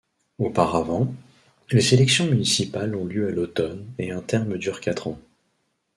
Auparavant, 0.39 1.13
les 1.69 1.93
élections 1.93 2.25
municipales 2.25 2.95
ont 2.95 3.05
lieu 3.05 3.27
à 3.27 3.31
l'automne 3.31 3.85
et 3.99 4.09
un 4.11 4.21
terme 4.21 4.57
dure 4.57 4.81
quatre 4.81 5.07
ans. 5.09 5.19